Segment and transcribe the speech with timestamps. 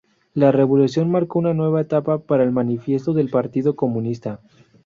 [0.33, 4.39] La revolución marcó una nueva etapa para el Manifiesto del Partido Comunista.